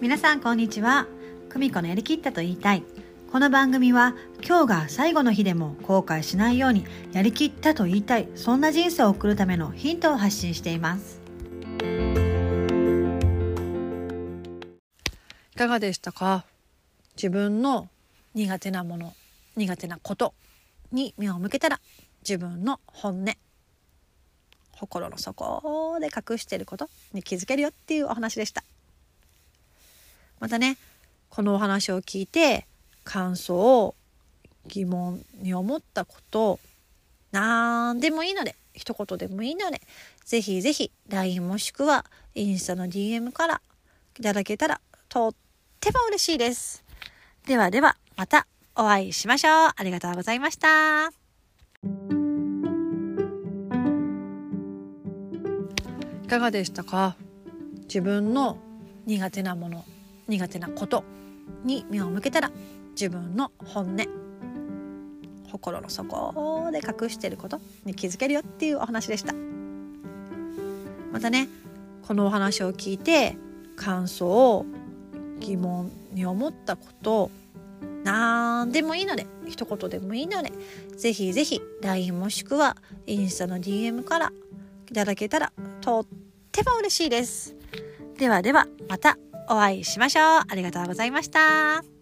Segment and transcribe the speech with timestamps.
[0.00, 1.08] 皆さんこんにちは。
[1.48, 2.84] 久美子のやりきったと言いたい。
[3.32, 4.14] この番組は
[4.46, 11.20] 今日が最後の日でも後悔しないようにやりきったと言いたいそんな人生を送るためのヒントを発信しています。
[15.52, 16.44] いかがでしたか？
[17.16, 17.88] 自分の
[18.34, 19.14] 苦手なもの
[19.56, 20.32] 苦手なこと
[20.92, 21.80] に目を向けたら
[22.22, 23.34] 自分の本音
[24.78, 28.62] 心の底で隠していることに気づけるよっていうお話でした。
[30.40, 30.76] またね
[31.28, 32.66] このお話を聞いて
[33.04, 33.94] 感想
[34.66, 36.60] 疑問に思ったこと
[37.32, 39.80] 何でもいいので一言でもいいので
[40.24, 43.60] ぜひぜひ LINE もしくはインスタの DM から
[44.18, 45.34] いただけたらとっ
[45.80, 46.84] ても嬉しいです。
[47.46, 49.70] ではではまたお会いしましょう。
[49.74, 51.08] ありがとうございました。
[56.24, 57.16] いかがでしたか？
[57.84, 58.58] 自分の
[59.06, 59.84] 苦手なもの。
[60.28, 61.04] 苦手なこと
[61.64, 62.50] に目を向けたら
[62.90, 64.06] 自分の本音
[65.50, 69.34] 心の底で隠していることに気づけるよっていうお話でした。
[71.10, 71.48] またね
[72.06, 73.36] このお話を聞いて
[73.76, 74.66] 感想を
[75.40, 77.30] 疑問に思ったこと
[78.04, 80.52] 何でもいいので一言でもいいので
[80.96, 84.32] ぜひぜひ LINE もしくはインスタの DM から
[84.90, 86.06] いただけたらとっ
[86.50, 87.54] ても嬉しいです。
[88.18, 89.16] ではではまた。
[89.50, 90.24] お会いしましょう。
[90.48, 91.97] ありがとうございました。